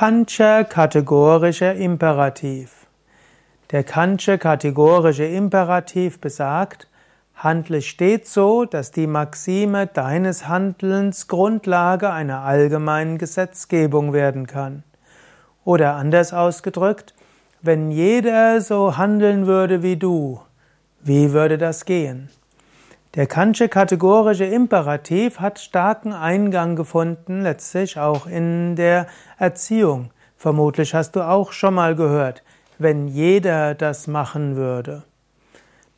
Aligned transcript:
Kantsche 0.00 0.64
kategorische 0.64 1.64
Imperativ. 1.72 2.86
Der 3.72 3.82
Kantsche 3.82 4.38
kategorische 4.38 5.24
Imperativ 5.24 6.20
besagt, 6.20 6.86
handle 7.34 7.82
stets 7.82 8.32
so, 8.32 8.64
dass 8.64 8.92
die 8.92 9.08
Maxime 9.08 9.88
deines 9.88 10.46
Handelns 10.46 11.26
Grundlage 11.26 12.12
einer 12.12 12.42
allgemeinen 12.42 13.18
Gesetzgebung 13.18 14.12
werden 14.12 14.46
kann. 14.46 14.84
Oder 15.64 15.96
anders 15.96 16.32
ausgedrückt, 16.32 17.12
wenn 17.60 17.90
jeder 17.90 18.60
so 18.60 18.96
handeln 18.96 19.48
würde 19.48 19.82
wie 19.82 19.96
du, 19.96 20.40
wie 21.00 21.32
würde 21.32 21.58
das 21.58 21.86
gehen? 21.86 22.28
Der 23.14 23.26
Kantsche 23.26 23.70
kategorische 23.70 24.44
Imperativ 24.44 25.40
hat 25.40 25.58
starken 25.58 26.12
Eingang 26.12 26.76
gefunden, 26.76 27.40
letztlich 27.40 27.98
auch 27.98 28.26
in 28.26 28.76
der 28.76 29.06
Erziehung. 29.38 30.10
Vermutlich 30.36 30.94
hast 30.94 31.16
du 31.16 31.22
auch 31.22 31.52
schon 31.52 31.72
mal 31.72 31.96
gehört, 31.96 32.42
wenn 32.78 33.08
jeder 33.08 33.74
das 33.74 34.08
machen 34.08 34.56
würde. 34.56 35.04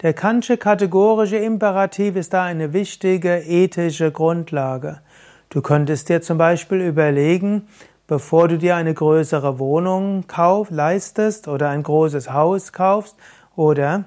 Der 0.03 0.15
Kantsche 0.15 0.57
kategorische 0.57 1.37
Imperativ 1.37 2.15
ist 2.15 2.33
da 2.33 2.45
eine 2.45 2.73
wichtige 2.73 3.39
ethische 3.41 4.13
Grundlage. 4.13 5.01
Du 5.49 5.63
könntest 5.63 6.09
dir 6.09 6.23
zum 6.23 6.39
Beispiel 6.39 6.81
überlegen, 6.81 7.67
bevor 8.07 8.47
du 8.47 8.57
dir 8.57 8.77
eine 8.77 8.95
größere 8.95 9.59
Wohnung 9.59 10.29
kauf, 10.29 10.71
leistest 10.71 11.49
oder 11.49 11.71
ein 11.71 11.83
großes 11.83 12.33
Haus 12.33 12.73
kaufst 12.73 13.17
oder 13.57 14.05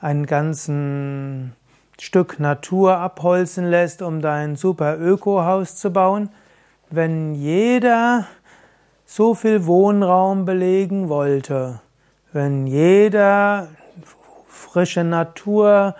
einen 0.00 0.24
ganzen 0.24 1.52
Stück 2.00 2.38
Natur 2.38 2.96
abholzen 2.98 3.68
lässt, 3.68 4.02
um 4.02 4.20
dein 4.20 4.56
super 4.56 4.98
Ökohaus 4.98 5.76
zu 5.76 5.90
bauen, 5.90 6.30
wenn 6.90 7.34
jeder 7.34 8.26
so 9.04 9.34
viel 9.34 9.66
Wohnraum 9.66 10.44
belegen 10.44 11.08
wollte, 11.08 11.80
wenn 12.32 12.66
jeder 12.66 13.68
frische 14.46 15.02
Natur 15.02 15.94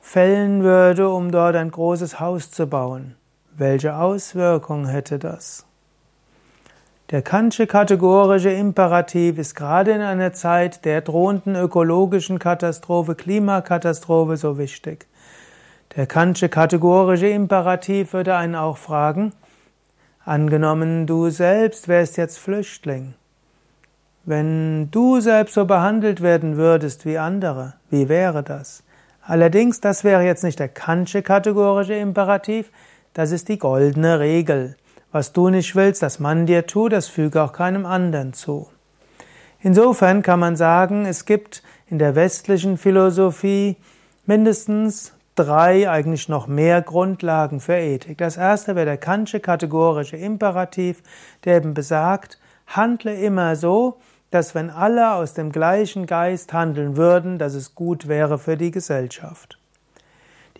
fällen 0.00 0.62
würde, 0.62 1.08
um 1.08 1.30
dort 1.30 1.56
ein 1.56 1.70
großes 1.70 2.20
Haus 2.20 2.50
zu 2.50 2.66
bauen, 2.66 3.16
welche 3.52 3.96
Auswirkungen 3.96 4.86
hätte 4.86 5.18
das? 5.18 5.67
Der 7.10 7.22
Kantsche 7.22 7.66
kategorische 7.66 8.50
Imperativ 8.50 9.38
ist 9.38 9.54
gerade 9.54 9.92
in 9.92 10.02
einer 10.02 10.34
Zeit 10.34 10.84
der 10.84 11.00
drohenden 11.00 11.56
ökologischen 11.56 12.38
Katastrophe, 12.38 13.14
Klimakatastrophe 13.14 14.36
so 14.36 14.58
wichtig. 14.58 15.06
Der 15.96 16.06
Kantsche 16.06 16.50
kategorische 16.50 17.28
Imperativ 17.28 18.12
würde 18.12 18.36
einen 18.36 18.56
auch 18.56 18.76
fragen, 18.76 19.32
angenommen 20.26 21.06
du 21.06 21.30
selbst 21.30 21.88
wärst 21.88 22.18
jetzt 22.18 22.38
Flüchtling. 22.38 23.14
Wenn 24.26 24.90
du 24.90 25.20
selbst 25.20 25.54
so 25.54 25.64
behandelt 25.64 26.20
werden 26.20 26.58
würdest 26.58 27.06
wie 27.06 27.16
andere, 27.16 27.72
wie 27.88 28.10
wäre 28.10 28.42
das? 28.42 28.82
Allerdings, 29.22 29.80
das 29.80 30.04
wäre 30.04 30.24
jetzt 30.24 30.44
nicht 30.44 30.58
der 30.58 30.68
Kantsche 30.68 31.22
kategorische 31.22 31.94
Imperativ, 31.94 32.70
das 33.14 33.32
ist 33.32 33.48
die 33.48 33.58
goldene 33.58 34.20
Regel. 34.20 34.76
Was 35.10 35.32
du 35.32 35.48
nicht 35.48 35.74
willst, 35.74 36.02
dass 36.02 36.18
man 36.18 36.46
dir 36.46 36.66
tut, 36.66 36.92
das 36.92 37.08
füge 37.08 37.42
auch 37.42 37.52
keinem 37.52 37.86
anderen 37.86 38.34
zu. 38.34 38.68
Insofern 39.60 40.22
kann 40.22 40.38
man 40.38 40.56
sagen, 40.56 41.06
es 41.06 41.24
gibt 41.24 41.62
in 41.88 41.98
der 41.98 42.14
westlichen 42.14 42.76
Philosophie 42.76 43.76
mindestens 44.26 45.14
drei, 45.34 45.88
eigentlich 45.88 46.28
noch 46.28 46.46
mehr 46.46 46.82
Grundlagen 46.82 47.60
für 47.60 47.76
Ethik. 47.76 48.18
Das 48.18 48.36
erste 48.36 48.76
wäre 48.76 48.86
der 48.86 48.96
Kantsche 48.98 49.40
kategorische 49.40 50.16
Imperativ, 50.16 51.02
der 51.44 51.56
eben 51.56 51.74
besagt, 51.74 52.38
handle 52.66 53.14
immer 53.14 53.56
so, 53.56 53.98
dass 54.30 54.54
wenn 54.54 54.68
alle 54.68 55.14
aus 55.14 55.32
dem 55.32 55.52
gleichen 55.52 56.06
Geist 56.06 56.52
handeln 56.52 56.96
würden, 56.96 57.38
dass 57.38 57.54
es 57.54 57.74
gut 57.74 58.08
wäre 58.08 58.38
für 58.38 58.56
die 58.56 58.70
Gesellschaft. 58.70 59.58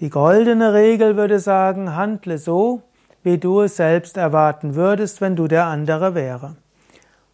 Die 0.01 0.11
goldene 0.11 0.73
Regel 0.73 1.17
würde 1.17 1.39
sagen, 1.39 1.95
handle 1.95 2.39
so, 2.39 2.83
wie 3.23 3.39
du 3.39 3.63
es 3.63 3.77
selbst 3.77 4.17
erwarten 4.17 4.75
würdest, 4.75 5.21
wenn 5.21 5.37
du 5.37 5.49
der 5.49 5.67
andere 5.67 6.15
wäre. 6.15 6.57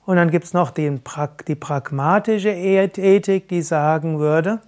Und 0.07 0.17
dann 0.17 0.31
gibt's 0.31 0.53
noch 0.53 0.71
die, 0.71 1.01
die 1.49 1.55
pragmatische 1.55 2.51
Ethik, 2.51 3.49
die 3.49 3.63
sagen 3.63 4.19
würde, 4.19 4.61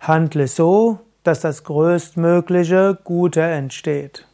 handle 0.00 0.48
so, 0.48 1.00
dass 1.22 1.40
das 1.40 1.64
größtmögliche 1.64 2.98
Gute 3.04 3.42
entsteht. 3.42 4.26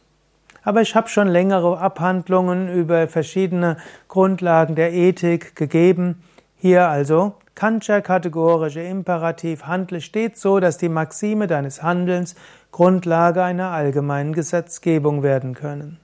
Aber 0.63 0.81
ich 0.81 0.95
habe 0.95 1.09
schon 1.09 1.27
längere 1.27 1.79
Abhandlungen 1.79 2.71
über 2.73 3.07
verschiedene 3.07 3.77
Grundlagen 4.07 4.75
der 4.75 4.93
Ethik 4.93 5.55
gegeben. 5.55 6.23
Hier 6.57 6.87
also 6.87 7.35
Kantscher 7.59 8.01
kategorische 8.01 8.79
Imperativ, 8.79 9.65
handle 9.65 9.99
stets 9.99 10.39
so, 10.39 10.61
dass 10.61 10.77
die 10.77 10.87
Maxime 10.87 11.45
deines 11.45 11.83
Handelns 11.83 12.35
Grundlage 12.71 13.43
einer 13.43 13.71
allgemeinen 13.71 14.31
Gesetzgebung 14.31 15.23
werden 15.23 15.55
können. 15.55 15.99